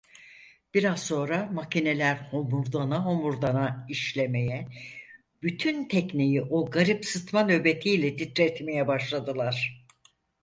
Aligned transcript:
Biraz 0.73 1.03
sonra 1.03 1.45
makineler 1.53 2.15
homurdana 2.17 3.05
homurdana 3.05 3.85
işlemeye, 3.89 4.67
bütün 5.41 5.87
tekneyi 5.87 6.41
o 6.41 6.65
garip 6.71 7.05
sıtma 7.05 7.43
nöbetiyle 7.43 8.15
titretmeye 8.15 8.87
başladılar. 8.87 9.85